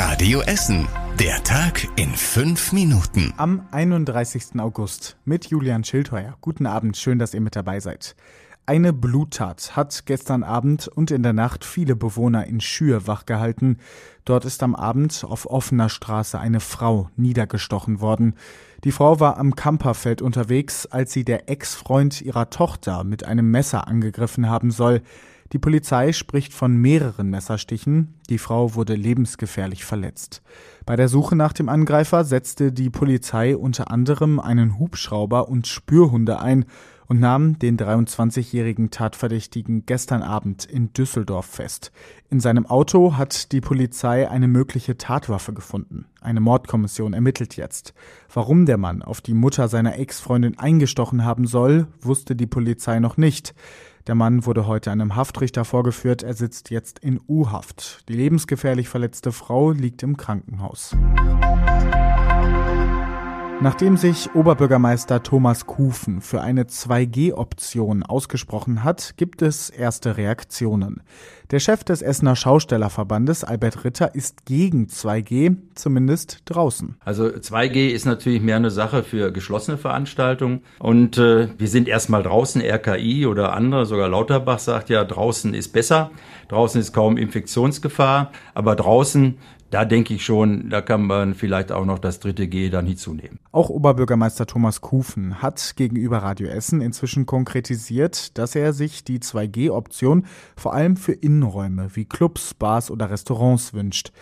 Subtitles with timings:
[0.00, 0.86] Radio Essen.
[1.18, 3.34] Der Tag in fünf Minuten.
[3.36, 4.60] Am 31.
[4.60, 6.36] August mit Julian Schildheuer.
[6.40, 8.14] Guten Abend, schön, dass ihr mit dabei seid.
[8.64, 13.78] Eine Bluttat hat gestern Abend und in der Nacht viele Bewohner in Schür wachgehalten.
[14.24, 18.36] Dort ist am Abend auf offener Straße eine Frau niedergestochen worden.
[18.84, 23.88] Die Frau war am Kamperfeld unterwegs, als sie der Ex-Freund ihrer Tochter mit einem Messer
[23.88, 25.02] angegriffen haben soll.
[25.52, 28.14] Die Polizei spricht von mehreren Messerstichen.
[28.28, 30.42] Die Frau wurde lebensgefährlich verletzt.
[30.84, 36.40] Bei der Suche nach dem Angreifer setzte die Polizei unter anderem einen Hubschrauber und Spürhunde
[36.40, 36.66] ein
[37.06, 41.90] und nahm den 23-jährigen Tatverdächtigen gestern Abend in Düsseldorf fest.
[42.28, 46.04] In seinem Auto hat die Polizei eine mögliche Tatwaffe gefunden.
[46.20, 47.94] Eine Mordkommission ermittelt jetzt.
[48.32, 53.16] Warum der Mann auf die Mutter seiner Ex-Freundin eingestochen haben soll, wusste die Polizei noch
[53.16, 53.54] nicht.
[54.08, 56.22] Der Mann wurde heute einem Haftrichter vorgeführt.
[56.22, 58.08] Er sitzt jetzt in U-Haft.
[58.08, 60.96] Die lebensgefährlich verletzte Frau liegt im Krankenhaus.
[63.60, 71.02] Nachdem sich Oberbürgermeister Thomas Kufen für eine 2G-Option ausgesprochen hat, gibt es erste Reaktionen.
[71.50, 76.98] Der Chef des Essener Schaustellerverbandes, Albert Ritter, ist gegen 2G, zumindest draußen.
[77.04, 80.60] Also 2G ist natürlich mehr eine Sache für geschlossene Veranstaltungen.
[80.78, 85.72] Und äh, wir sind erstmal draußen, RKI oder andere, sogar Lauterbach sagt ja, draußen ist
[85.72, 86.12] besser.
[86.46, 89.36] Draußen ist kaum Infektionsgefahr, aber draußen
[89.70, 93.38] da denke ich schon, da kann man vielleicht auch noch das dritte G dann hinzunehmen.
[93.52, 100.26] Auch Oberbürgermeister Thomas Kufen hat gegenüber Radio Essen inzwischen konkretisiert, dass er sich die 2G-Option
[100.56, 104.12] vor allem für Innenräume wie Clubs, Bars oder Restaurants wünscht.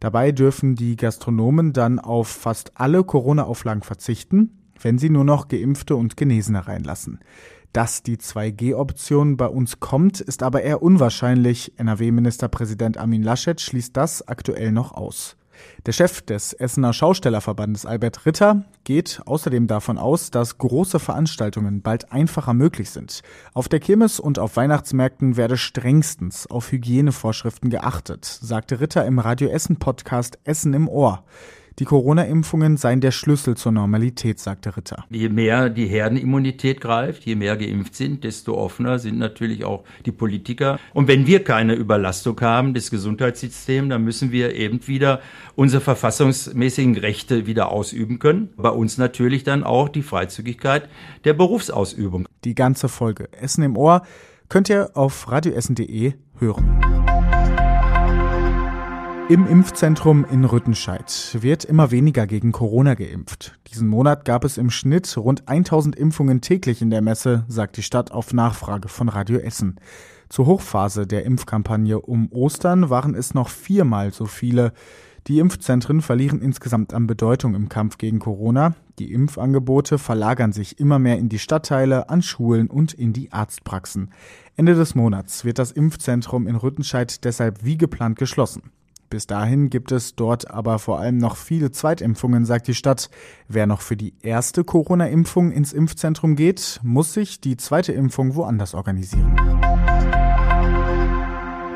[0.00, 5.96] Dabei dürfen die Gastronomen dann auf fast alle Corona-Auflagen verzichten, wenn sie nur noch Geimpfte
[5.96, 7.20] und Genesene reinlassen.
[7.76, 11.74] Dass die 2G-Option bei uns kommt, ist aber eher unwahrscheinlich.
[11.76, 15.36] NRW-Ministerpräsident Armin Laschet schließt das aktuell noch aus.
[15.84, 22.12] Der Chef des Essener Schaustellerverbandes Albert Ritter geht außerdem davon aus, dass große Veranstaltungen bald
[22.12, 23.20] einfacher möglich sind.
[23.52, 29.50] Auf der Kirmes und auf Weihnachtsmärkten werde strengstens auf Hygienevorschriften geachtet, sagte Ritter im Radio
[29.50, 31.24] Essen Podcast Essen im Ohr.
[31.78, 35.04] Die Corona-Impfungen seien der Schlüssel zur Normalität, sagte Ritter.
[35.10, 40.12] Je mehr die Herdenimmunität greift, je mehr geimpft sind, desto offener sind natürlich auch die
[40.12, 40.78] Politiker.
[40.94, 45.20] Und wenn wir keine Überlastung haben des Gesundheitssystems, dann müssen wir eben wieder
[45.54, 48.48] unsere verfassungsmäßigen Rechte wieder ausüben können.
[48.56, 50.88] Bei uns natürlich dann auch die Freizügigkeit
[51.24, 52.26] der Berufsausübung.
[52.44, 54.00] Die ganze Folge Essen im Ohr
[54.48, 57.15] könnt ihr auf radioessen.de hören.
[59.28, 63.58] Im Impfzentrum in Rüttenscheid wird immer weniger gegen Corona geimpft.
[63.66, 67.82] Diesen Monat gab es im Schnitt rund 1000 Impfungen täglich in der Messe, sagt die
[67.82, 69.80] Stadt auf Nachfrage von Radio Essen.
[70.28, 74.72] Zur Hochphase der Impfkampagne um Ostern waren es noch viermal so viele.
[75.26, 78.76] Die Impfzentren verlieren insgesamt an Bedeutung im Kampf gegen Corona.
[79.00, 84.12] Die Impfangebote verlagern sich immer mehr in die Stadtteile, an Schulen und in die Arztpraxen.
[84.54, 88.70] Ende des Monats wird das Impfzentrum in Rüttenscheid deshalb wie geplant geschlossen.
[89.08, 93.08] Bis dahin gibt es dort aber vor allem noch viele Zweitimpfungen, sagt die Stadt.
[93.48, 98.74] Wer noch für die erste Corona-Impfung ins Impfzentrum geht, muss sich die zweite Impfung woanders
[98.74, 99.36] organisieren.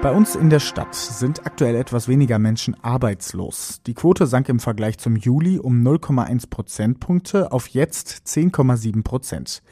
[0.02, 3.82] Bei uns in der Stadt sind aktuell etwas weniger Menschen arbeitslos.
[3.86, 9.62] Die Quote sank im Vergleich zum Juli um 0,1 Prozentpunkte auf jetzt 10,7 Prozent.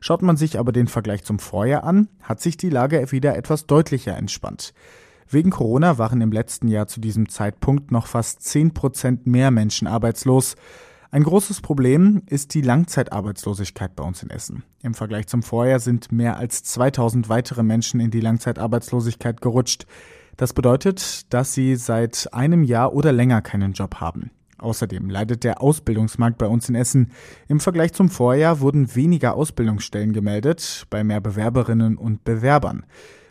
[0.00, 3.66] Schaut man sich aber den Vergleich zum Vorjahr an, hat sich die Lage wieder etwas
[3.66, 4.74] deutlicher entspannt.
[5.30, 9.86] Wegen Corona waren im letzten Jahr zu diesem Zeitpunkt noch fast 10 Prozent mehr Menschen
[9.86, 10.56] arbeitslos.
[11.10, 14.62] Ein großes Problem ist die Langzeitarbeitslosigkeit bei uns in Essen.
[14.82, 19.84] Im Vergleich zum Vorjahr sind mehr als 2000 weitere Menschen in die Langzeitarbeitslosigkeit gerutscht.
[20.38, 24.30] Das bedeutet, dass sie seit einem Jahr oder länger keinen Job haben.
[24.56, 27.12] Außerdem leidet der Ausbildungsmarkt bei uns in Essen.
[27.48, 32.84] Im Vergleich zum Vorjahr wurden weniger Ausbildungsstellen gemeldet, bei mehr Bewerberinnen und Bewerbern.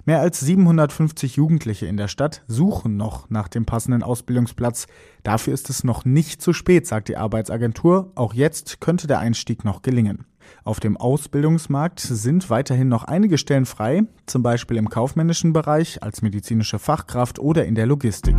[0.07, 4.87] Mehr als 750 Jugendliche in der Stadt suchen noch nach dem passenden Ausbildungsplatz.
[5.23, 8.13] Dafür ist es noch nicht zu spät, sagt die Arbeitsagentur.
[8.15, 10.23] Auch jetzt könnte der Einstieg noch gelingen.
[10.63, 16.21] Auf dem Ausbildungsmarkt sind weiterhin noch einige Stellen frei, zum Beispiel im kaufmännischen Bereich, als
[16.21, 18.37] medizinische Fachkraft oder in der Logistik.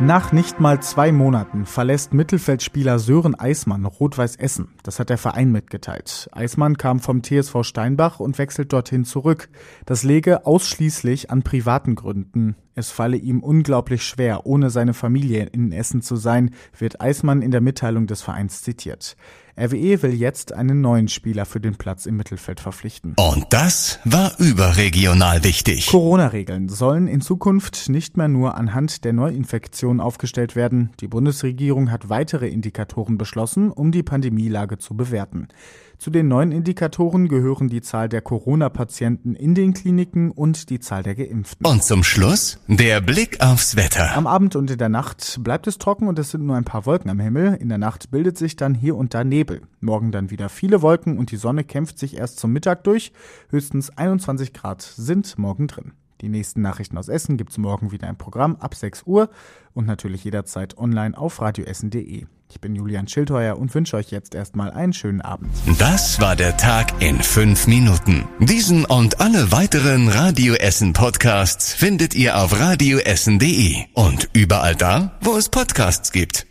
[0.00, 4.68] Nach nicht mal zwei Monaten verlässt Mittelfeldspieler Sören Eismann Rot-Weiß Essen.
[4.82, 6.28] Das hat der Verein mitgeteilt.
[6.32, 9.48] Eismann kam vom TSV Steinbach und wechselt dorthin zurück.
[9.86, 12.56] Das läge ausschließlich an privaten Gründen.
[12.78, 17.50] Es falle ihm unglaublich schwer, ohne seine Familie in Essen zu sein, wird Eismann in
[17.50, 19.16] der Mitteilung des Vereins zitiert.
[19.58, 23.14] RWE will jetzt einen neuen Spieler für den Platz im Mittelfeld verpflichten.
[23.16, 25.86] Und das war überregional wichtig.
[25.86, 30.90] Corona-Regeln sollen in Zukunft nicht mehr nur anhand der Neuinfektion aufgestellt werden.
[31.00, 35.48] Die Bundesregierung hat weitere Indikatoren beschlossen, um die Pandemielage zu bewerten.
[35.98, 41.02] Zu den neuen Indikatoren gehören die Zahl der Corona-Patienten in den Kliniken und die Zahl
[41.02, 41.66] der Geimpften.
[41.66, 44.14] Und zum Schluss der Blick aufs Wetter.
[44.14, 46.84] Am Abend und in der Nacht bleibt es trocken und es sind nur ein paar
[46.84, 47.54] Wolken am Himmel.
[47.54, 49.62] In der Nacht bildet sich dann hier und da Nebel.
[49.80, 53.12] Morgen dann wieder viele Wolken und die Sonne kämpft sich erst zum Mittag durch.
[53.48, 55.92] Höchstens 21 Grad sind morgen drin.
[56.20, 59.30] Die nächsten Nachrichten aus Essen gibt's morgen wieder im Programm ab 6 Uhr
[59.74, 62.26] und natürlich jederzeit online auf radioessen.de.
[62.48, 65.50] Ich bin Julian Schildheuer und wünsche euch jetzt erstmal einen schönen Abend.
[65.78, 68.24] Das war der Tag in fünf Minuten.
[68.38, 75.36] Diesen und alle weiteren Radio Essen Podcasts findet ihr auf radioessen.de und überall da, wo
[75.36, 76.46] es Podcasts gibt.